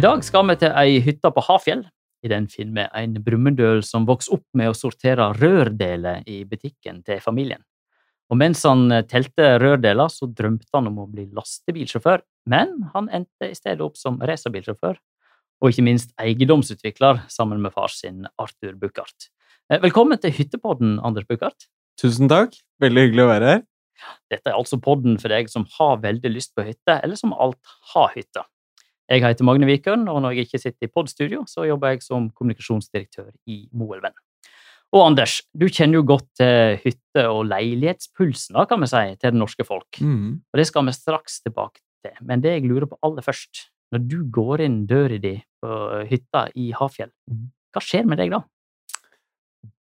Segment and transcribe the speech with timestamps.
[0.00, 1.82] I dag skal vi til ei hytte på Hafjell.
[2.24, 7.02] I den finner vi en Brumunddøl som vokste opp med å sortere rørdeler i butikken
[7.04, 7.60] til familien.
[8.32, 13.50] Og mens han telte rørdeler, så drømte han om å bli lastebilsjåfør, men han endte
[13.50, 14.96] i stedet opp som racerbilsjåfør,
[15.60, 19.28] og ikke minst eiendomsutvikler sammen med far sin Arthur Buchardt.
[19.68, 21.68] Eh, Velkommen til hyttepodden, Anders Buchardt.
[22.00, 22.56] Tusen takk.
[22.80, 23.60] Veldig hyggelig å være her.
[24.32, 27.76] Dette er altså podden for deg som har veldig lyst på hytte, eller som alt
[27.92, 28.48] har hytte.
[29.10, 32.28] Jeg heter Magne Vikørn, og når jeg ikke sitter i podstudio, så jobber jeg som
[32.30, 34.14] kommunikasjonsdirektør i Moelven.
[34.94, 39.32] Og Anders, du kjenner jo godt til hytte- og leilighetspulsen da, kan vi si, til
[39.34, 39.98] det norske folk.
[40.02, 40.40] Mm.
[40.50, 42.14] Og det skal vi straks tilbake til.
[42.26, 45.76] Men det jeg lurer på aller først, når du går inn døra di på
[46.10, 47.50] hytta i Hafjell, Mhm.
[47.74, 48.42] hva skjer med deg da?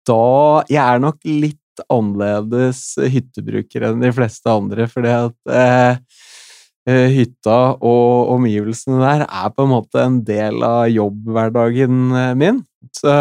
[0.05, 1.59] Da Jeg er nok litt
[1.91, 5.97] annerledes hyttebruker enn de fleste andre, fordi at eh,
[6.85, 12.63] hytta og omgivelsene der er på en måte en del av jobbhverdagen eh, min.
[12.93, 13.11] Så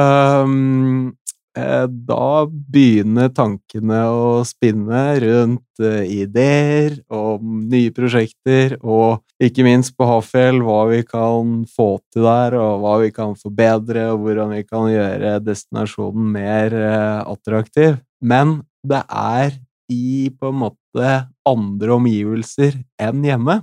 [0.46, 1.12] mm,
[1.58, 9.96] eh, da begynner tankene å spinne rundt eh, ideer om nye prosjekter, og ikke minst
[9.98, 14.54] på Hafjell hva vi kan få til der, og hva vi kan forbedre, og hvordan
[14.58, 17.98] vi kan gjøre destinasjonen mer eh, attraktiv.
[18.20, 19.56] Men det er
[19.92, 21.12] i på en måte
[21.48, 23.60] andre omgivelser enn hjemme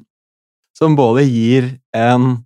[0.78, 2.44] som både gir en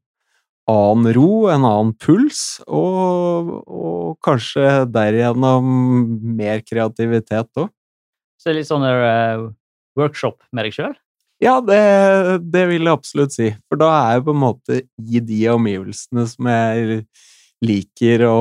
[0.65, 5.67] annen ro, en annen puls, og, og kanskje derigjennom
[6.37, 7.69] mer kreativitet òg.
[8.41, 9.51] Så litt sånn uh,
[9.97, 10.95] workshop med deg sjøl?
[11.43, 11.79] Ja, det,
[12.47, 13.49] det vil jeg absolutt si.
[13.69, 17.01] For da er jeg på en måte i de omgivelsene som jeg
[17.65, 18.39] liker å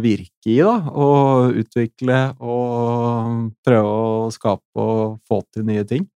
[0.00, 0.76] virke i, da.
[0.90, 6.08] Og utvikle og prøve å skape og få til nye ting.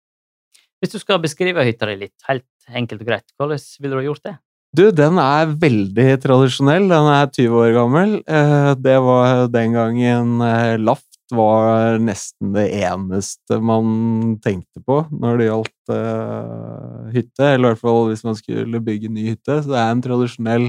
[0.82, 4.08] Hvis du skal beskrive hytta di litt, helt enkelt og greit, hvordan ville du ha
[4.10, 4.36] gjort det?
[4.74, 6.88] Du, den er veldig tradisjonell.
[6.90, 8.14] Den er 20 år gammel.
[8.26, 15.38] Eh, Det var den gangen eh, laft var nesten det eneste man tenkte på når
[15.38, 17.46] det gjaldt eh, hytte.
[17.52, 19.60] Eller i hvert fall hvis man skulle bygge ny hytte.
[19.62, 20.66] Så det er en tradisjonell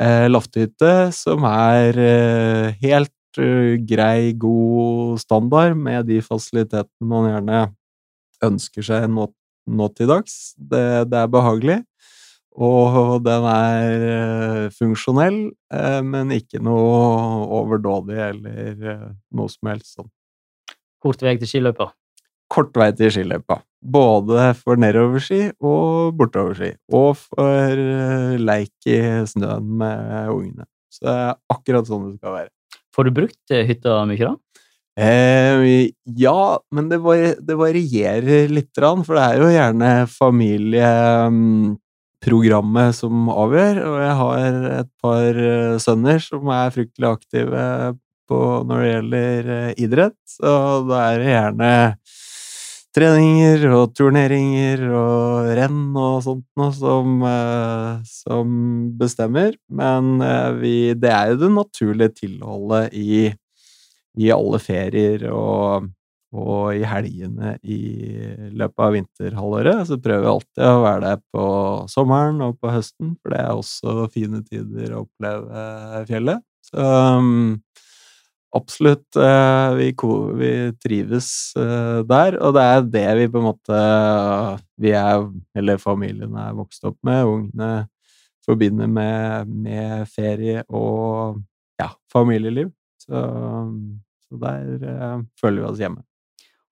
[0.00, 7.60] eh, lafthytte som er eh, helt eh, grei, god standard med de fasilitetene man gjerne
[8.46, 9.28] ønsker seg nå,
[9.68, 10.54] nå til dags.
[10.56, 11.80] Det, det er behagelig.
[12.60, 15.38] Og den er funksjonell,
[16.02, 18.90] men ikke noe overdådig eller
[19.30, 20.10] noe som helst sånn.
[21.00, 21.92] Kort vei til skiløypa?
[22.50, 23.60] Kort vei til skiløypa.
[23.80, 26.74] Både for nedoverski og bortoverski.
[26.92, 28.98] Og for eh, leik i
[29.30, 30.64] snøen med ungene.
[30.90, 32.50] Så det er akkurat sånn det skal være.
[32.94, 34.34] Får du brukt eh, hytta mye, da?
[35.00, 35.56] Eh,
[36.18, 36.42] ja,
[36.74, 43.76] men det, var, det varierer litt, for det er jo gjerne familieprogrammet som avgjør.
[43.86, 44.38] Og jeg har
[44.82, 47.94] et par eh, sønner som er fryktelig aktive
[48.30, 49.40] på, når det gjelder
[49.86, 50.50] idrett, så
[50.86, 51.70] da er det gjerne
[52.96, 58.56] treninger og turneringer og renn og sånt noe som, eh, som
[58.98, 59.54] bestemmer.
[59.70, 63.30] Men eh, vi, det er jo det naturlige tilholdet i
[64.18, 65.86] i alle ferier og,
[66.34, 67.80] og i helgene i
[68.56, 69.82] løpet av vinterhalvåret.
[69.88, 71.46] Så prøver vi alltid å være der på
[71.92, 76.46] sommeren og på høsten, for det er også fine tider å oppleve fjellet.
[76.70, 76.84] Så
[77.18, 77.58] um,
[78.56, 79.92] absolutt, uh, vi,
[80.40, 80.50] vi,
[80.82, 83.80] trives uh, der, og det er det vi på en måte
[84.80, 87.70] vi er, eller familien er vokst opp med, ungene
[88.46, 91.40] forbinder med, med ferie og
[91.80, 92.72] ja, familieliv.
[93.00, 93.20] Så,
[94.28, 96.02] så der eh, føler vi oss hjemme.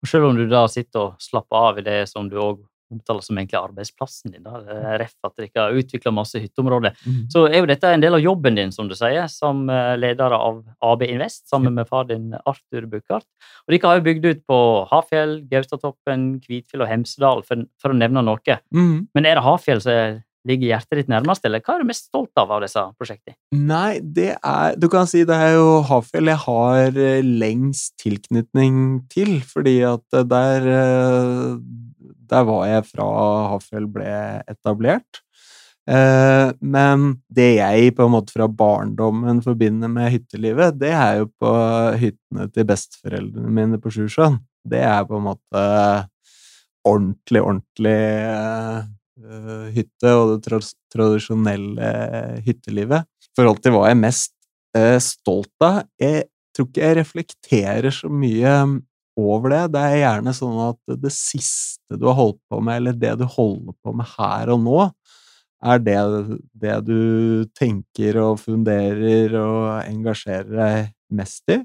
[0.02, 2.60] Og selv om du da sitter og slapper av i det som du òg
[2.92, 4.60] omtaler som egentlig arbeidsplassen din, da,
[5.00, 7.18] ref at dere har utvikla masse hytteområder, mm.
[7.32, 9.66] så er jo dette en del av jobben din, som du sier, som
[10.00, 13.28] leder av AB Invest, sammen med far din Arthur Buchardt.
[13.66, 14.60] Og dere har jo bygd ut på
[14.92, 18.58] Hafjell, Gaustatoppen, Kvitfjell og Hemsedal, for, for, å nevne noe.
[18.74, 19.08] Mm.
[19.14, 20.18] Men er det Hafjell som er
[20.48, 23.36] ligger hjertet ditt nærmest, eller hva er du mest stolt av av disse prosjektene?
[23.52, 29.38] Nei, det er Du kan si det er jo Hafjell jeg har lengst tilknytning til,
[29.44, 30.68] fordi at der
[32.30, 33.08] Der var jeg fra
[33.54, 34.12] Hafjell ble
[34.50, 35.22] etablert.
[35.88, 41.52] Men det jeg på en måte fra barndommen forbinder med hyttelivet, det er jo på
[41.96, 44.36] hyttene til besteforeldrene mine på Sjusjøen.
[44.68, 45.62] Det er på en måte
[46.88, 48.00] ordentlig, ordentlig
[49.18, 50.58] uh, hytte og det
[50.92, 51.92] tradisjonelle
[52.46, 53.08] hyttelivet.
[53.28, 54.34] I forhold til hva jeg er mest
[54.76, 58.54] uh, stolt av Jeg tror ikke jeg reflekterer så mye
[59.18, 59.62] over det.
[59.74, 63.26] Det er gjerne sånn at det siste du har holdt på med, eller det du
[63.28, 64.78] holder på med her og nå,
[65.68, 65.98] er det,
[66.54, 67.00] det du
[67.58, 71.58] tenker og funderer og engasjerer deg mest i.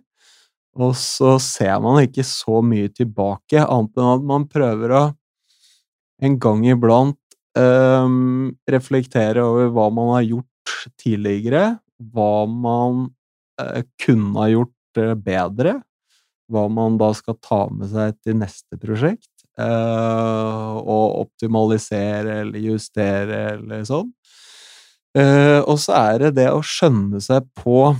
[0.82, 5.04] Og så ser man ikke så mye tilbake, annet enn at man prøver å
[6.24, 7.20] en gang iblant
[7.60, 11.64] um, reflektere over hva man har gjort tidligere,
[12.14, 13.08] hva man
[13.62, 15.78] uh, kunne ha gjort uh, bedre,
[16.52, 23.44] hva man da skal ta med seg til neste prosjekt, uh, og optimalisere eller justere
[23.56, 24.12] eller sånn.
[25.14, 27.92] og så er det det å skjønne seg på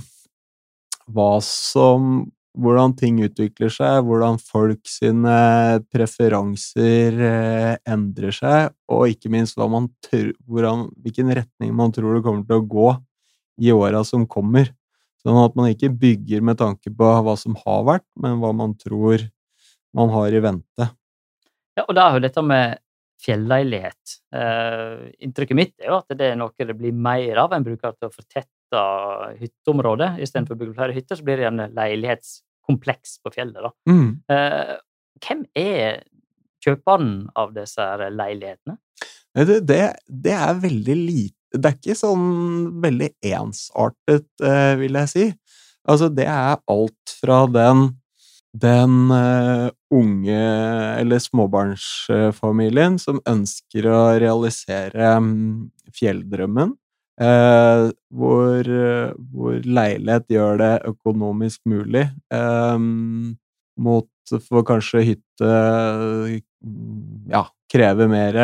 [1.14, 2.24] hva som
[2.54, 5.34] hvordan ting utvikler seg, hvordan folk sine
[5.92, 12.46] preferanser eh, endrer seg, og ikke minst tør, hvordan, hvilken retning man tror det kommer
[12.46, 12.88] til å gå
[13.64, 14.70] i åra som kommer.
[15.24, 18.74] Sånn at man ikke bygger med tanke på hva som har vært, men hva man
[18.76, 19.24] tror
[19.96, 20.88] man har i vente.
[21.74, 22.80] Ja, og da er jo dette med
[23.24, 24.16] fjelleilighet.
[24.36, 27.54] Eh, inntrykket mitt er jo at det er noe det blir mer av.
[27.54, 28.82] En bruker til å fortette
[29.40, 30.10] hytteområdet.
[30.24, 33.72] Istedenfor å bygge flere hytter, så blir det en leilighetskompleks på fjellet.
[33.88, 34.08] Mm.
[34.34, 34.74] Eh,
[35.24, 36.02] hvem er
[36.64, 38.78] kjøperen av disse leilighetene?
[39.34, 42.24] Det, det, det, er veldig lite Det er ikke sånn
[42.82, 45.26] veldig ensartet, eh, vil jeg si.
[45.84, 47.92] Altså, det er alt fra den
[48.54, 50.42] den uh, unge
[51.00, 56.76] eller småbarnsfamilien som ønsker å realisere um, fjelldrømmen,
[57.22, 58.70] uh, hvor,
[59.34, 63.34] hvor, leilighet gjør det økonomisk mulig, um,
[63.74, 65.50] mot for kanskje hytte
[67.28, 67.42] ja,
[67.74, 68.38] krever mer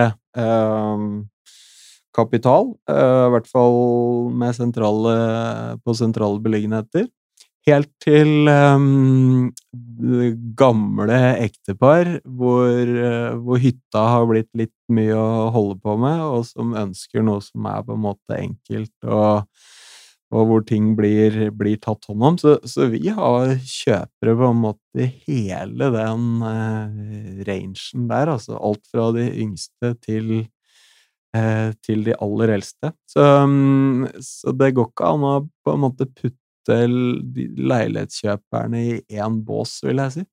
[2.17, 5.15] kapital, i hvert fall sentrale,
[5.85, 7.07] på sentrale beliggenheter
[7.69, 9.51] helt til um,
[10.59, 16.47] gamle ektepar hvor, uh, hvor, hytta har blitt litt mye å holde på med, og
[16.49, 19.45] som ønsker noe som er på en måte enkelt, og,
[20.31, 22.39] og hvor ting blir, blir, tatt hånd om.
[22.41, 28.87] Så, så, vi har kjøpere på en måte hele den uh, rangen der, altså alt
[28.91, 30.49] fra de yngste til
[31.87, 32.91] til de aller eldste.
[33.07, 39.41] Så, um, så det går ikke an å på en måte putte leilighetskjøperne i én
[39.47, 40.25] bås, vil jeg si.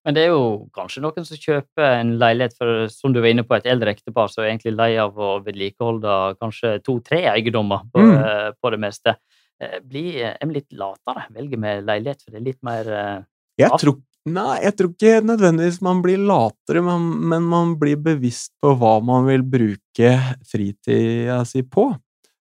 [0.00, 3.44] Men det er jo kanskje noen som kjøper en leilighet for, som du var inne
[3.44, 8.06] på, et eldre ektepar som er egentlig lei av å vedlikeholde kanskje to-tre eiendommer på,
[8.06, 8.14] mm.
[8.16, 9.16] uh, på, det meste.
[9.60, 12.88] Uh, blir en litt latere, velger med leilighet, for det er litt mer
[13.60, 18.52] jeg tror, Nei, jeg tror ikke nødvendigvis man blir latere, men, men man blir bevisst
[18.60, 20.10] på hva man vil bruke
[20.44, 21.88] fritida si på.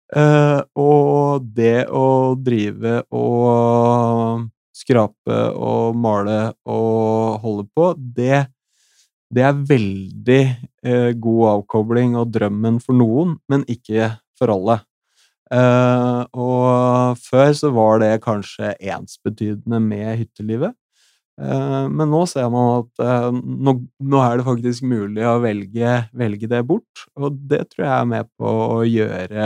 [0.09, 8.49] Uh, og det å drive og skrape og male og holde på, det,
[9.31, 10.43] det er veldig
[10.83, 14.81] uh, god avkobling og drømmen for noen, men ikke for alle.
[15.49, 20.75] Uh, og før så var det kanskje ensbetydende med hyttelivet.
[21.39, 23.03] Men nå ser man at
[23.39, 27.93] nå, nå, er det faktisk mulig å velge, velge det bort, og det tror jeg
[27.95, 29.45] er med på å gjøre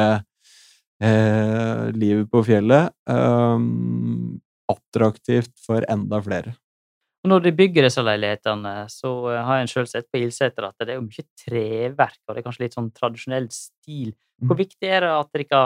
[1.02, 3.68] eh, livet på fjellet eh,
[4.72, 6.56] attraktivt for enda flere.
[7.22, 10.82] Og når de bygger disse leilighetene, så eh, har en sjøl sett på Ilseter at
[10.82, 14.10] det er jo mye treverk, og det er kanskje litt sånn tradisjonell stil.
[14.42, 14.62] Hvor mm.
[14.64, 15.62] viktig er det at dere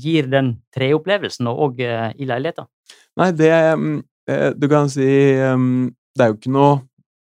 [0.00, 2.68] gir den treopplevelsen eh, i leiligheta?
[3.18, 4.04] Nei, det mm, eh,
[4.56, 6.78] Du kan si Det er jo ikke noe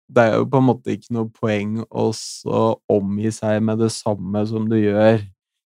[0.09, 2.07] det er jo på en måte ikke noe poeng å
[2.89, 5.19] omgi seg med det samme som du gjør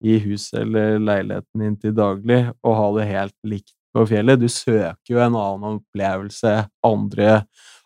[0.02, 4.40] i huset eller leiligheten din til daglig og ha det helt likt på fjellet.
[4.40, 6.54] Du søker jo en annen opplevelse,
[6.86, 7.42] andre,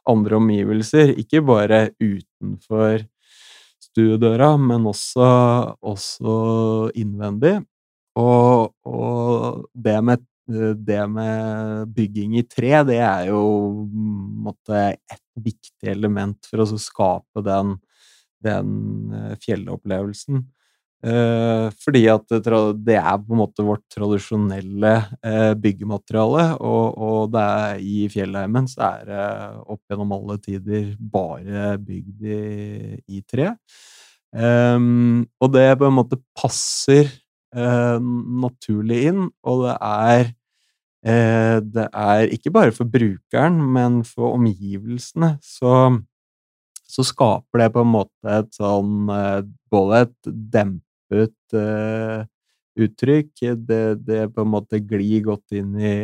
[0.08, 3.02] andre omgivelser, ikke bare utenfor
[3.82, 5.26] stuedøra, men også,
[5.82, 6.36] også
[6.96, 7.58] innvendig.
[8.16, 13.42] Og, og det, med, det, med, bygging i tre, det er jo
[14.46, 17.76] måtte, et viktig element for å skape den,
[18.44, 18.76] den
[19.12, 20.44] eh, fjellopplevelsen.
[21.06, 27.44] Eh, fordi at det er på en måte vårt tradisjonelle eh, byggemateriale, og, og det
[27.58, 29.26] er i fjellheimen så er det
[29.66, 32.40] opp gjennom alle tider bare bygd i,
[33.18, 33.52] i tre.
[34.36, 37.08] Um, og det på en måte passer
[37.56, 37.96] uh,
[38.46, 40.25] naturlig inn, og det er
[41.06, 45.36] uh, Det er ikke bare for brukeren, men for omgivelsene.
[45.42, 45.72] Så,
[46.86, 51.34] så skaper det på en måte et sånn uh, Både et dempet
[52.76, 53.32] uttrykk.
[53.56, 55.96] Det, det, på en måte glir godt inn i,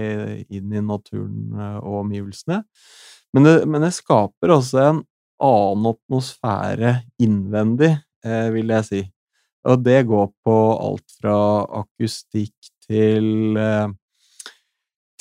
[0.52, 2.62] inn i naturen eh, og omgivelsene.
[3.32, 5.02] Men det, men det, skaper også en
[5.42, 7.94] annen atmosfære innvendig,
[8.24, 9.02] eh, vil jeg si.
[9.68, 11.36] Og det går på alt fra
[11.82, 13.92] akustikk til eh,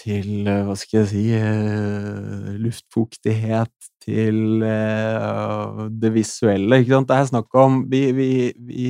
[0.02, 4.64] til eh, hva skal jeg si eh, luftfuktighet, til
[6.02, 7.12] det visuelle, ikke sant.
[7.12, 8.86] Det er snakk om vi, vi, vi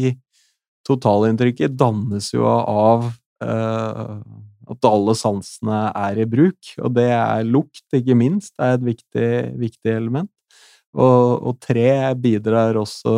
[0.87, 3.09] Totalinntrykket dannes jo av
[3.43, 8.87] at alle sansene er i bruk, og det er lukt, ikke minst, det er et
[8.87, 9.31] viktig,
[9.65, 10.31] viktig element.
[10.91, 13.13] Og, og tre bidrar også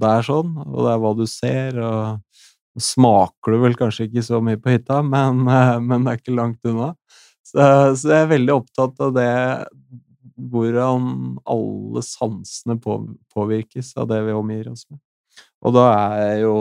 [0.00, 4.40] der sånn, og det er hva du ser, og smaker du vel kanskje ikke så
[4.44, 5.42] mye på hytta, men,
[5.84, 6.94] men det er ikke langt unna.
[7.44, 7.60] Så,
[7.98, 9.30] så, jeg er veldig opptatt av det
[10.50, 11.08] hvordan
[11.50, 12.96] alle sansene på,
[13.34, 15.00] påvirkes av det vi omgir oss med.
[15.66, 15.86] Og da
[16.16, 16.54] er jo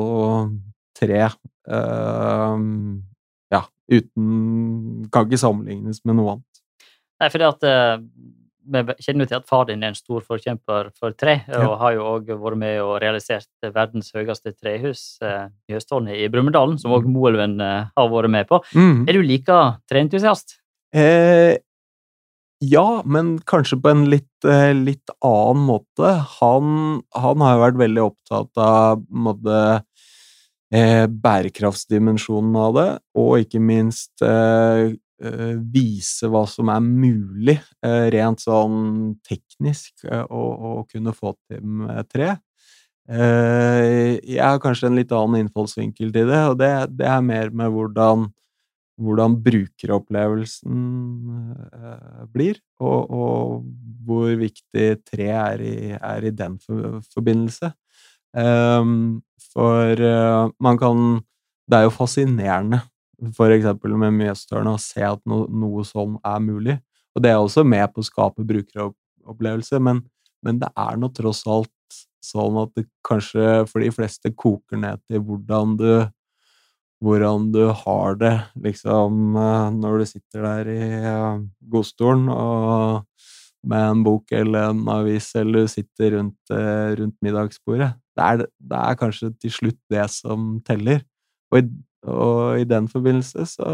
[0.97, 2.63] tre øh,
[3.53, 3.61] Ja,
[3.91, 6.61] uten Kan ikke sammenlignes med noe annet.
[7.19, 8.03] Nei, fordi at uh,
[8.69, 11.63] vi kjenner jo til at far din er en stor forkjemper for tre, ja.
[11.65, 16.29] og har jo òg vært med og realisert verdens høyeste trehus uh, i Høsttårnet i
[16.31, 17.15] Brumunddal, som òg mm.
[17.15, 18.61] Moelven uh, har vært med på.
[18.77, 19.07] Mm.
[19.07, 19.59] Er du like
[19.89, 20.59] treentusiast?
[20.95, 21.57] Eh,
[22.59, 26.09] ja, men kanskje på en litt, eh, litt annen måte.
[26.39, 29.83] Han, han, har jo vært veldig opptatt av måte,
[30.73, 34.97] eh, bærekraftsdimensjonen av det, og ikke minst eh, eh
[35.73, 42.37] vise hva som er mulig eh, rent sånn teknisk å, kunne få til med tre.
[43.09, 47.73] jeg har kanskje en litt annen innfallsvinkel til det, og det, det er mer med
[47.73, 48.27] hvordan
[48.99, 50.79] hvordan brukeropplevelsen
[52.33, 53.63] blir, og, og,
[54.03, 57.71] hvor viktig tre er i, er i den for, forbindelse.
[59.53, 60.03] For
[60.59, 61.23] man kan
[61.69, 62.79] Det er jo fascinerende,
[63.27, 66.77] eksempel med Mjøstårnet, å se at no, noe sånn er mulig.
[67.15, 70.03] Og det er også med på å skape brukeropplevelse, men,
[70.45, 71.73] men det er nå tross alt
[72.23, 75.91] sånn at det kanskje for de fleste koker ned til hvordan du
[76.99, 83.05] hvordan du har det, liksom, eh, når du sitter der i eh, godstolen og
[83.69, 87.93] med en bok eller en avis, eller du sitter rundt, eh, rundt middagsbordet.
[88.15, 91.03] Det er, det er, kanskje til slutt det som teller.
[91.51, 91.65] Og i,
[92.07, 93.71] og i den forbindelse så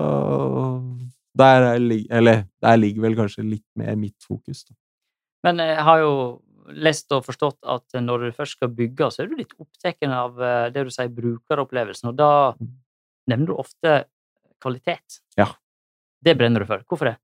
[1.35, 4.73] der, Eller der ligger vel kanskje litt mer mitt fokus, da.
[5.43, 6.13] Men jeg har jo
[6.73, 10.39] lest og forstått at når du først skal bygge, så er du litt opptatt av
[10.73, 12.71] det du sier brukeropplevelsen, og da mm
[13.29, 14.01] nevner du ofte
[14.61, 15.21] kvalitet.
[15.39, 15.49] Ja.
[16.25, 16.83] Det brenner du for.
[16.89, 17.17] Hvorfor det?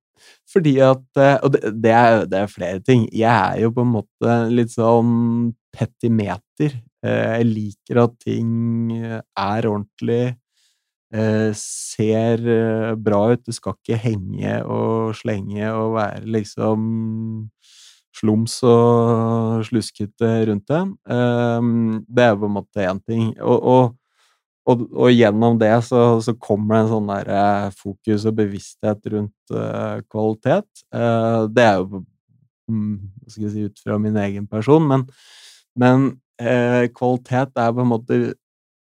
[0.52, 3.08] Fordi at eh, Og det, det, er, det, er, flere ting.
[3.10, 6.76] Jeg er jo på en måte litt sånn petimeter.
[7.06, 8.52] Eh, jeg liker at ting
[9.02, 10.38] er ordentlig, eh,
[11.58, 12.44] ser
[12.96, 13.42] bra ut.
[13.44, 16.86] Det skal ikke henge og slenge og være liksom
[18.16, 20.84] slums og sluskete rundt det.
[22.08, 23.34] Det er på en måte én ting.
[23.40, 23.84] Og, og
[24.70, 29.08] og, og, gjennom det så, så, kommer det en sånn der eh, fokus og bevissthet
[29.14, 29.56] rundt
[30.12, 30.84] kvalitet.
[30.92, 32.04] Det er jo
[32.72, 35.08] hva skal jeg si, ut fra min egen person, men,
[35.76, 36.12] men
[36.96, 38.20] kvalitet er på en måte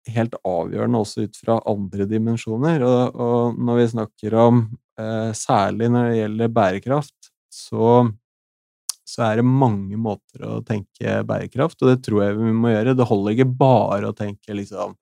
[0.09, 2.85] helt avgjørende også ut fra andre dimensjoner.
[2.87, 4.65] Og, og når vi snakker om
[5.33, 8.03] Særlig når det gjelder bærekraft, så,
[9.09, 12.93] så er det mange måter å tenke bærekraft, og det tror jeg vi må gjøre.
[12.99, 14.93] Det holder ikke bare å tenke liksom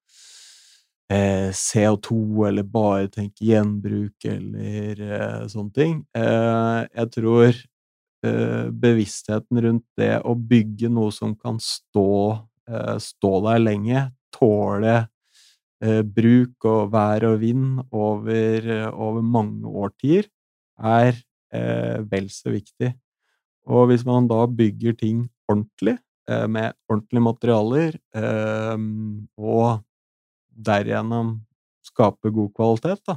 [1.12, 5.98] eh, CO2, eller bare tenke gjenbruk, eller eh, sånne ting.
[6.16, 12.10] Eh, jeg tror eh, bevisstheten rundt det å bygge noe som kan stå,
[12.70, 14.06] eh, stå der lenge,
[14.38, 14.94] tåle
[15.82, 20.30] eh, bruk og vær og vind over, over mange årtier,
[20.78, 22.90] er vel så viktig.
[23.72, 25.94] Og hvis man da bygger ting ordentlig,
[26.28, 27.94] med ordentlige materialer,
[29.40, 29.80] og
[30.52, 31.30] derigjennom
[31.88, 33.16] skape god kvalitet, da,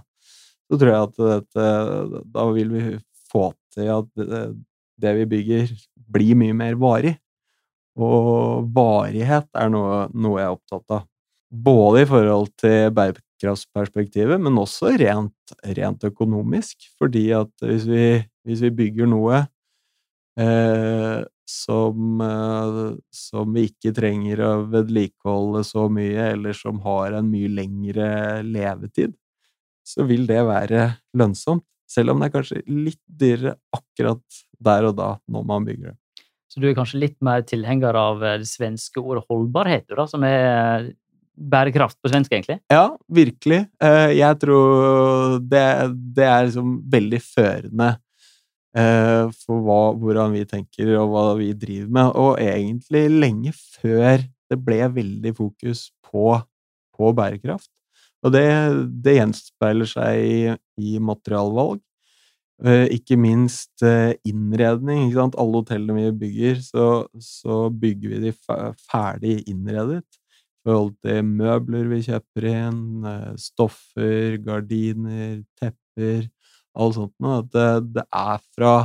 [0.71, 1.67] så tror jeg at dette
[2.31, 2.85] Da vil vi
[3.33, 4.07] få til at
[5.01, 5.75] det vi bygger,
[6.11, 7.15] blir mye mer varig.
[7.99, 11.07] Og varighet er noe, noe jeg er opptatt av.
[11.51, 16.87] Både i forhold til bærekraftsperspektivet, men også rent, rent økonomisk.
[16.99, 18.05] Fordi at hvis vi,
[18.47, 19.41] hvis vi bygger noe
[20.39, 21.19] eh,
[21.51, 22.77] som, eh,
[23.11, 28.07] som, vi ikke trenger å vedlikeholde så mye, eller som har en mye lengre
[28.47, 29.17] levetid,
[29.83, 30.87] så vil det være
[31.19, 31.65] lønnsomt.
[31.91, 35.97] Selv om det er kanskje litt dyrere akkurat der og da, når man bygger det.
[36.51, 40.23] Så du er kanskje litt mer tilhenger av eh, det svenske ordet holdbarhet, da, som
[40.27, 40.93] er
[41.35, 42.59] bærekraft på svensk, egentlig?
[42.71, 43.65] Ja, virkelig.
[43.81, 45.65] Eh, jeg tror det,
[46.15, 47.95] det er liksom veldig førende
[48.71, 52.15] Eh, for hva, hvordan vi tenker og hva vi driver med.
[52.15, 56.37] Og egentlig lenge før det ble veldig fokus på,
[56.95, 57.71] på bærekraft.
[58.21, 58.47] Og det,
[59.03, 60.41] det gjenspeiler seg i,
[60.79, 61.81] i materialvalg.
[62.63, 65.09] Eh, ikke minst innredning.
[65.09, 65.27] Ikke?
[65.41, 66.87] Alle hotellene vi bygger, så,
[67.19, 68.35] så bygger vi de
[68.87, 70.05] ferdig innredet.
[70.61, 76.27] Forhold til møbler vi kjøper inn, eh, stoffer, gardiner, tepper,
[76.77, 77.39] alt sånt noe.
[77.41, 78.75] At det, det er fra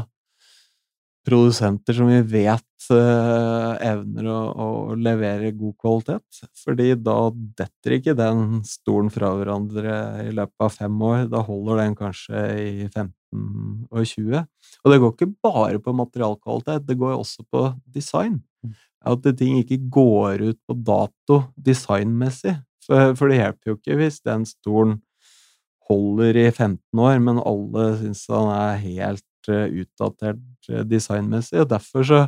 [1.27, 6.41] produsenter som vi vet eh, evner å, å, levere god kvalitet.
[6.63, 7.17] Fordi da
[7.61, 11.27] detter ikke den stolen fra hverandre i løpet av fem år.
[11.33, 13.13] Da holder den kanskje i 15
[13.91, 14.45] og 20.
[14.85, 18.39] Og det går ikke bare på materialkvalitet, det går også på design.
[19.07, 22.57] At ting ikke går ut på dato designmessig.
[22.87, 25.01] For, for det hjelper jo ikke hvis den stolen
[25.87, 31.61] holder i 15 år, men alle syns han er helt utdatert eh, designmessig.
[31.63, 32.23] og Derfor så,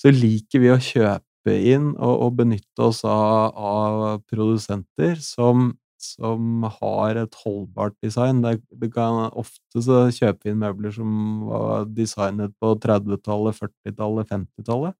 [0.00, 6.66] så liker vi å kjøpe inn og, og benytte oss av, av produsenter som, som,
[6.80, 8.42] har et holdbart design.
[8.44, 14.98] Det, det kan Ofte så kjøper inn møbler som var designet på 30-tallet, 40-tallet, 50-tallet,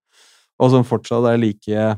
[0.61, 1.89] og som fortsatt er like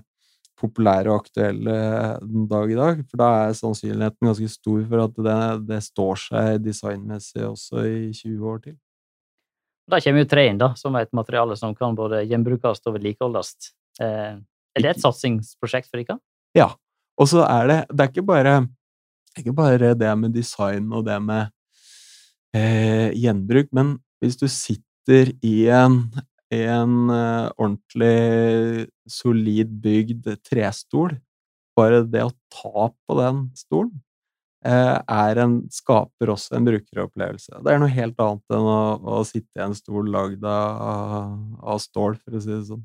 [0.63, 1.75] populære og aktuelle
[2.23, 3.03] den dag i dag.
[3.11, 5.39] For da er sannsynligheten ganske stor for at det,
[5.73, 8.77] det står seg designmessig også i 20 år til.
[9.91, 12.95] Da kommer jo tre inn, da, som er et materiale som kan både gjenbrukes og
[12.97, 13.57] vedlikeholdes.
[14.01, 14.39] Eh,
[14.73, 16.21] er det et satsingsprosjekt for dere?
[16.57, 16.71] Ja.
[17.21, 18.55] Og så er det Det er ikke bare,
[19.37, 21.51] ikke bare det med design og det med
[22.57, 26.07] eh, gjenbruk, men hvis du sitter i en,
[26.53, 31.17] en uh, ordentlig solid bygd trestol,
[31.79, 34.03] bare det å ta på den stolen
[34.63, 37.59] er en, skaper også en brukeropplevelse.
[37.65, 38.83] Det er noe helt annet enn å,
[39.19, 42.85] å sitte i en stol lagd av, av, stål, for å si det sånn.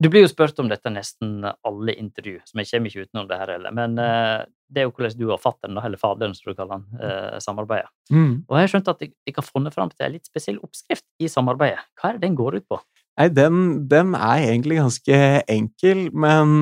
[0.00, 3.36] Du blir jo spurt om dette nesten alle intervju, så vi kommer ikke utenom det
[3.36, 3.74] her heller.
[3.76, 6.86] Men uh, det er jo hvordan du og fattern, eller faderen som du kaller han,
[6.96, 7.90] uh, samarbeider.
[8.08, 8.46] Mm.
[8.48, 11.28] Og jeg har skjønt at jeg har funnet fram til en litt spesiell oppskrift i
[11.28, 11.84] samarbeidet.
[12.00, 12.80] Hva er det den går ut på?
[13.20, 13.56] Nei, den,
[13.90, 15.16] den, er egentlig ganske
[15.52, 16.52] enkel, men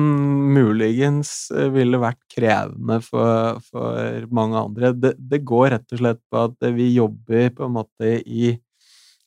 [0.51, 4.91] muligens eh, ville vært krevende for, for mange andre.
[4.91, 8.51] Det, det, går rett og slett på at vi jobber på en måte i,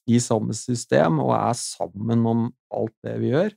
[0.04, 2.44] i samme system og er sammen om
[2.74, 3.56] alt det vi gjør,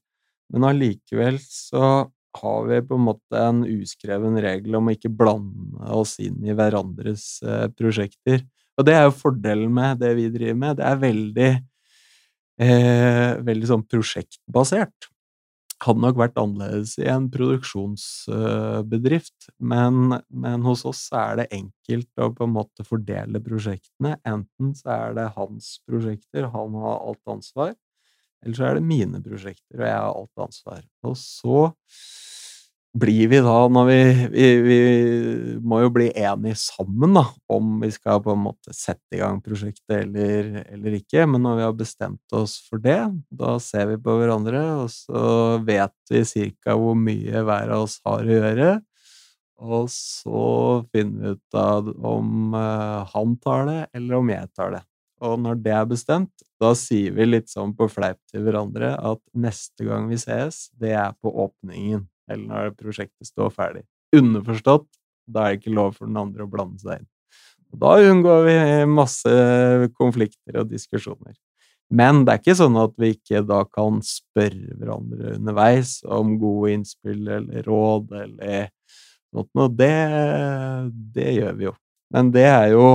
[0.53, 2.05] men allikevel så
[2.35, 6.55] har vi på en måte en uskreven regel om å ikke blande oss inn i
[6.55, 8.43] hverandres eh, prosjekter.
[8.75, 10.81] Og det er jo fordelen med det vi driver med.
[10.81, 11.51] Det er veldig
[12.61, 15.09] eh, veldig sånn prosjektbasert.
[15.83, 22.29] Hadde nok vært annerledes i en produksjonsbedrift, men, men, hos oss er det enkelt å
[22.35, 24.15] på en måte fordele prosjektene.
[24.27, 27.73] Enten så er det hans prosjekter, han har alt ansvar,
[28.45, 30.85] eller så er det mine prosjekter, og jeg har alt ansvar.
[31.05, 31.65] Og så
[32.95, 33.99] blir vi da, når vi,
[34.31, 34.77] vi, vi
[35.65, 39.41] må jo bli enige sammen da, om vi skal på en måte sette i gang
[39.43, 41.25] prosjektet eller, eller, ikke.
[41.27, 45.25] Men når vi har bestemt oss for det, da ser vi på hverandre, og så
[45.67, 48.73] vet vi cirka hvor mye hver av oss har å gjøre.
[49.65, 50.47] Og så
[50.91, 54.83] finner vi ut av om uh, han tar det, eller om jeg tar det.
[55.23, 59.21] Og når det er bestemt, da sier vi litt sånn på fleip til hverandre at
[59.37, 63.83] neste gang vi ses, det er på åpningen eller når prosjektet står ferdig.
[64.15, 64.87] Underforstått,
[65.29, 67.09] da er det ikke lov for den andre å blande seg inn.
[67.73, 69.33] Og da unngår vi masse
[69.97, 71.35] konflikter og diskusjoner.
[71.93, 76.73] Men det er ikke sånn at vi ikke da kan spørre hverandre underveis om gode
[76.73, 78.71] innspill eller råd eller
[79.35, 79.67] noe.
[79.69, 79.91] Det,
[81.13, 81.75] det gjør vi jo.
[82.15, 82.87] Men det er jo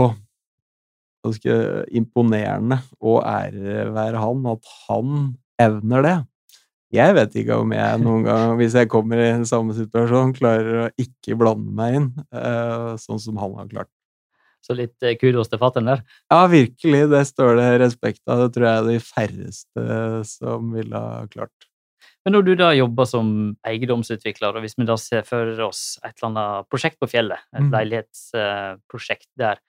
[1.24, 1.54] ganske
[1.96, 5.14] imponerende og ære være han at han
[5.61, 6.16] evner det.
[6.90, 10.90] Jeg vet ikke om jeg noen gang, hvis jeg kommer i samme situasjon, klarer å
[10.98, 13.92] ikke blande meg inn, uh, sånn som han har klart.
[14.66, 16.02] Så litt uh, kudos til fatter'n der?
[16.33, 17.04] Ja, virkelig.
[17.12, 18.42] Det står det respekt av.
[18.42, 20.00] Det tror jeg er de færreste
[20.33, 21.70] som ville ha klart.
[22.26, 23.30] Men når du da jobber som
[23.64, 27.64] eiendomsutvikler, og hvis vi da ser for oss et eller annet prosjekt på fjellet, et
[27.64, 27.70] mm.
[27.72, 29.62] leilighetsprosjekt der,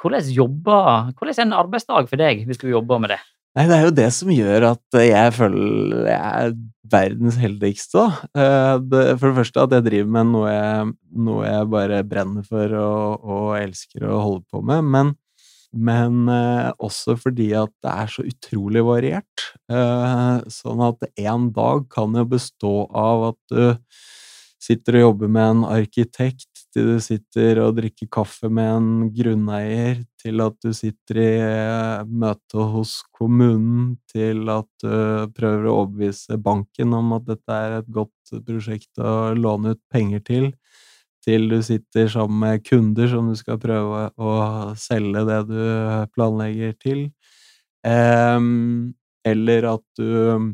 [0.00, 3.20] hvordan jobber, hvordan er en arbeidsdag for deg hvis du jobber med det?
[3.54, 6.54] Nei, det er jo det som gjør at jeg føler jeg er
[6.90, 8.06] verdens heldigste.
[8.34, 10.88] Eh, for det første at jeg driver med noe jeg,
[11.28, 15.12] noe jeg bare brenner for og, og, elsker å holde på med, men,
[15.70, 19.46] men eh, også fordi at det er så utrolig variert.
[19.70, 23.94] Eh, sånn at en dag kan jo bestå av at du
[24.64, 30.00] sitter og jobber med en arkitekt til du sitter og drikker kaffe med en grunneier,
[30.18, 36.38] til at du sitter i eh, møte hos kommunen, til at du prøver å overbevise
[36.42, 40.50] banken om at dette er et godt prosjekt å låne ut penger til,
[41.24, 44.34] til du sitter sammen med kunder som du skal prøve å
[44.76, 45.62] selge det du
[46.16, 47.06] planlegger til,
[47.86, 48.92] um,
[49.24, 50.52] eller at du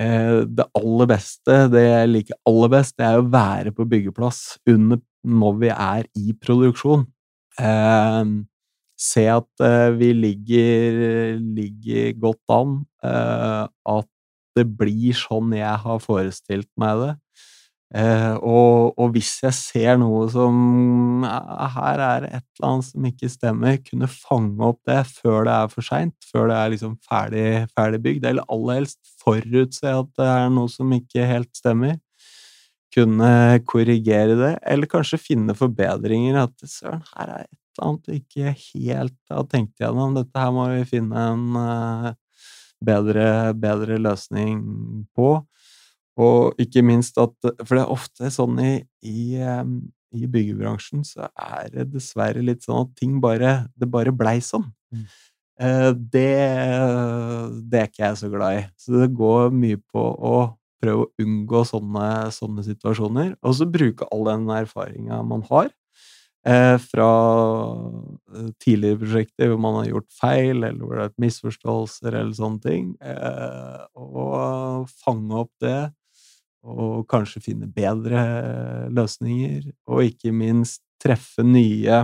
[0.00, 4.40] Eh, det aller beste, det jeg liker aller best, det er å være på byggeplass
[4.70, 7.04] under når vi er i produksjon.
[7.60, 8.24] Eh,
[9.00, 12.78] se at eh, vi ligger, ligger godt an.
[13.04, 13.64] Eh,
[13.96, 14.10] at
[14.58, 17.14] det blir sånn jeg har forestilt meg det.
[17.90, 23.08] Eh, og, og, hvis jeg ser noe som Her er det et eller annet som
[23.08, 23.80] ikke stemmer.
[23.88, 28.02] Kunne fange opp det før det er for seint, før det er liksom ferdig, ferdig
[28.04, 28.28] bygd.
[28.30, 31.98] Eller aller helst forutse at det er noe som ikke helt stemmer.
[32.94, 36.40] Kunne korrigere det, eller kanskje finne forbedringer.
[36.42, 40.16] At søren, her er et eller annet du ikke helt har tenkt gjennom.
[40.16, 42.10] Dette her må vi finne en uh,
[42.84, 44.60] bedre, bedre løsning
[45.16, 45.30] på.
[46.20, 48.74] Og ikke minst at For det er ofte sånn i,
[49.06, 54.40] i, i byggebransjen så er det dessverre litt sånn at ting bare Det bare blei
[54.44, 54.66] sånn.
[54.90, 55.06] Mm.
[55.60, 56.30] Eh, det,
[57.68, 58.64] det er ikke jeg så glad i.
[58.80, 60.36] Så det går mye på å
[60.80, 63.34] prøve å unngå sånne, sånne situasjoner.
[63.44, 65.70] Og så bruke all den erfaringa man har
[66.46, 67.10] eh, fra
[68.34, 72.64] eh, tidligere prosjekter hvor man har gjort feil, eller hvor det er misforståelser eller sånne
[72.64, 75.80] ting, eh, og fange opp det
[76.60, 78.20] og kanskje finne bedre
[78.92, 82.02] løsninger, og ikke minst treffe nye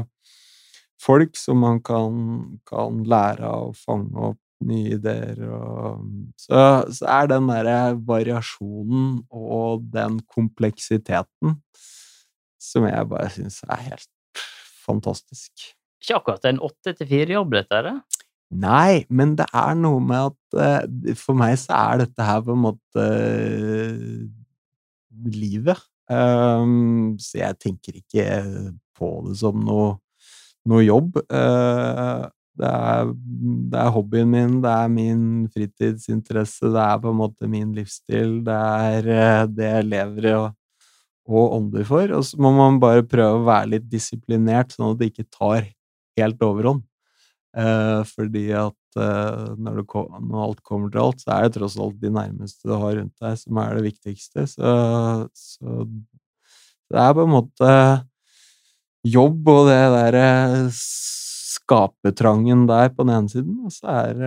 [1.02, 2.16] folk som man kan,
[2.64, 6.06] kan lære av å fange opp nye ideer og
[6.40, 6.60] Så,
[6.96, 11.58] så er den derre variasjonen og den kompleksiteten
[12.66, 14.42] som jeg bare syns er helt
[14.86, 15.72] fantastisk.
[16.02, 17.78] Ikke akkurat en åtte til fire-jobb, dette?
[17.78, 18.22] er det?
[18.56, 22.54] Nei, men det er noe med at uh, For meg så er dette her på
[22.54, 24.26] en måte uh,
[25.34, 25.82] livet.
[26.06, 28.26] Um, så jeg tenker ikke
[28.96, 29.96] på det som noe,
[30.70, 31.18] noe jobb.
[32.56, 37.50] Det, er, det, er, hobbyen min, det er min fritidsinteresse, det er på en måte
[37.52, 38.38] min livsstil.
[38.46, 40.46] Det er uh, det jeg lever og,
[41.28, 42.16] og ånder for.
[42.16, 45.66] Og så må man bare prøve å være litt disiplinert, sånn at det ikke tar
[46.16, 46.84] helt overhånd.
[47.56, 49.84] Eh, fordi at eh, når, det,
[50.28, 53.14] når, alt kommer til alt, så er det tross alt de nærmeste du har rundt
[53.22, 54.44] deg, som er det viktigste.
[54.50, 54.74] Så,
[55.32, 55.86] så
[56.92, 57.70] det er på en måte
[59.06, 60.28] jobb og det derre
[61.66, 64.20] skapetrangen der på den ene siden, og så er,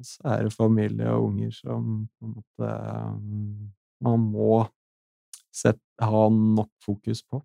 [0.00, 2.70] så er det familie og unger som på en måte
[4.04, 4.64] man må
[5.56, 7.40] sette, ha nok fokus på.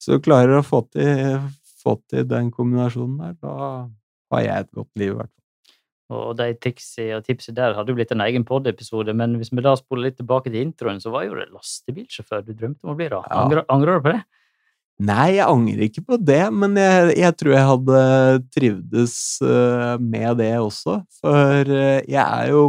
[0.00, 1.36] Så du klarer å få til,
[1.82, 3.56] få til den kombinasjonen der, da
[4.32, 5.36] har jeg et godt liv, i hvert fall.
[6.10, 9.62] Og de tipsene og tipsene der hadde jo blitt en egen pod-episode, men hvis vi
[9.62, 12.98] da spoler litt tilbake til introen, så var jo det lastebilsjåfør du drømte om å
[12.98, 13.20] bli, da.
[13.28, 13.44] Ja.
[13.44, 14.22] Angrer, angrer, du på det?
[15.00, 18.00] Nei, jeg angrer ikke på det, men jeg, jeg tror jeg hadde
[18.52, 20.98] trivdes uh, med det også.
[21.22, 22.64] For uh, jeg er jo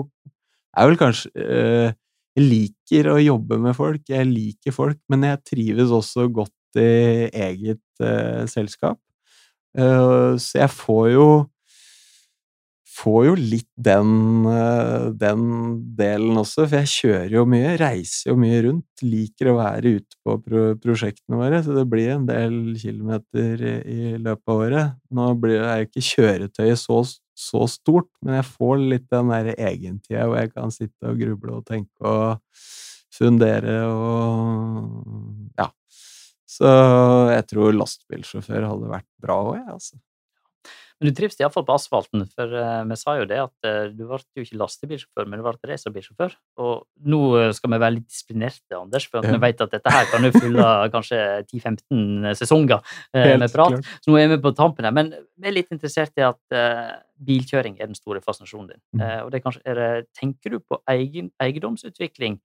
[0.71, 1.91] er vel kanskje uh,
[2.39, 7.27] Jeg liker å jobbe med folk, jeg liker folk, men jeg trives også godt i
[7.35, 7.99] eget
[8.47, 8.95] selskap.
[9.75, 11.25] så jeg får jo
[12.91, 14.11] får jo litt den,
[14.49, 15.45] eh, den,
[15.97, 19.03] delen også, for jeg kjører jo mye, reiser jo mye rundt.
[19.05, 23.75] Liker å være ute på pro prosjektene våre, så det blir en del kilometer i,
[23.81, 24.93] i løpet av året.
[25.17, 27.01] Nå blir jo ikke kjøretøyet så,
[27.47, 31.59] så, stort, men jeg får litt den der egentida hvor jeg kan sitte og gruble
[31.59, 32.63] og tenke og
[33.11, 35.71] fundere og ja.
[36.51, 36.69] Så
[37.31, 40.01] jeg tror lastebilsjåfør hadde vært bra òg, jeg, altså.
[41.01, 44.03] Men du trives iallfall på asfalten, for uh, vi sa jo det at uh, du
[44.05, 46.35] ble jo ikke lastebilsjåfør, men du ble racerbilsjåfør.
[46.61, 47.21] Og nå
[47.57, 49.33] skal vi være litt disiplinerte, Anders, for ja.
[49.33, 52.85] vi vet at dette her kan jo fylle kanskje 10-15 sesonger
[53.17, 53.79] med prat.
[53.79, 53.89] Klart.
[54.05, 54.93] Så nå er vi på tampen her.
[54.93, 55.09] Men
[55.41, 56.61] vi er litt interessert i at
[57.21, 58.81] bilkjøring er den store fascinasjonen din.
[58.97, 59.03] Mm.
[59.25, 62.37] og det kanskje, det, tenker du på egen, eiendomsutvikling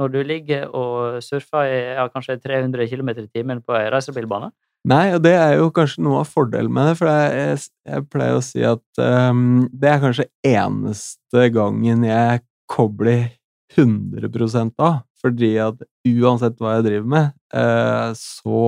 [0.00, 4.50] når du ligger og surfer i ja, kanskje 300 km i timen på ei racerbilbane?
[4.88, 8.38] Nei, og det er jo kanskje noe av fordelen med det, for jeg, jeg pleier
[8.38, 12.40] å si at um, det er kanskje eneste gangen jeg
[12.70, 13.26] kobler
[13.76, 18.64] 100 av, fordi at uansett hva jeg driver med, uh, så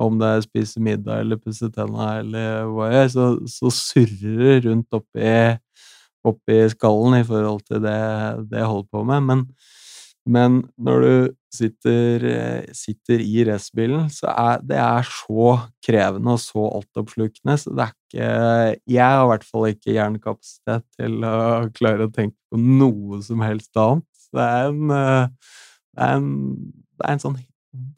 [0.00, 4.40] om det er spise middag eller pusse tenna eller hva jeg gjør, så, så surrer
[4.40, 5.34] det rundt oppi,
[6.32, 8.00] oppi skallen i forhold til det,
[8.48, 9.28] det jeg holder på med.
[9.28, 9.44] Men,
[10.24, 11.12] men når du
[11.50, 17.74] sitter, eh, sitter i racerbilen, så er det er så krevende og så altoppslukende, så
[17.74, 18.28] det er ikke
[18.90, 23.42] Jeg har i hvert fall ikke hjernekapasitet til å klare å tenke på noe som
[23.46, 24.06] helst annet.
[24.30, 25.26] Det er en, eh,
[25.94, 26.30] det er en,
[26.98, 27.38] det er en sånn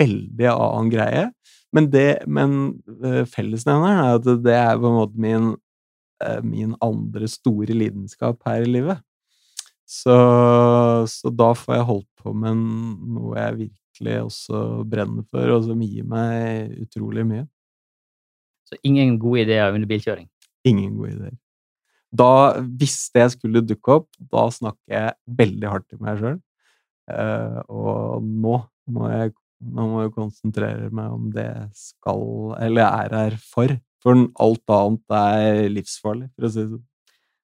[0.01, 1.31] veldig annen greie.
[1.73, 2.59] Men, det, men
[3.05, 5.55] eh, fellesnevneren er at det er på en måte min,
[6.45, 9.01] min andre store lidenskap her i livet.
[9.93, 10.15] Så,
[11.11, 12.61] så, da får jeg holdt på med
[13.13, 17.45] noe jeg virkelig også brenner for, og som gir meg utrolig mye.
[18.69, 20.31] Så ingen gode ideer under bilkjøring?
[20.69, 21.37] Ingen gode ideer.
[22.13, 22.31] Da,
[22.81, 26.41] hvis det skulle dukke opp, da snakker jeg veldig hardt til meg sjøl.
[27.13, 28.59] Eh, og nå
[28.93, 32.25] må jeg nå må jeg konsentrere meg om det jeg skal,
[32.65, 33.77] eller er her for.
[34.03, 36.87] For alt annet er livsfarlig, for å si det sånn.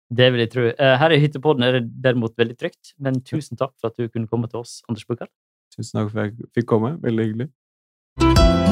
[0.08, 0.64] Det vil jeg tro.
[0.72, 4.08] Eh, her i Hyttepodden er det derimot veldig trygt, men tusen takk for at du
[4.08, 5.28] kunne komme til oss, Anders Bukkar.
[5.76, 6.96] Tusen takk for at jeg fikk komme.
[7.04, 8.67] Veldig hyggelig.